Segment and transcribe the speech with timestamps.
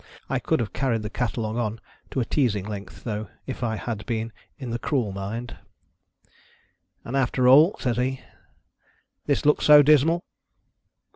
[0.31, 4.03] I could have carried the catalogue on to a teazing length, though, if I had
[4.07, 5.57] been in the cruel mind.
[7.05, 8.19] "And after all," said he,
[9.27, 10.23] "this looks so dismal